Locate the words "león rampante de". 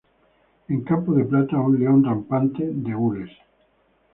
1.79-2.91